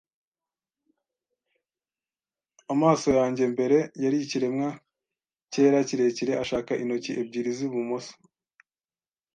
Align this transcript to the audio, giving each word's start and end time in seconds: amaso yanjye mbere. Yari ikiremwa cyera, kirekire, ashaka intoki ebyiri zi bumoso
amaso 2.73 3.07
yanjye 3.17 3.43
mbere. 3.53 3.77
Yari 4.03 4.17
ikiremwa 4.25 4.69
cyera, 5.51 5.79
kirekire, 5.87 6.33
ashaka 6.43 6.71
intoki 6.83 7.11
ebyiri 7.21 7.51
zi 7.57 7.65
bumoso 7.71 8.13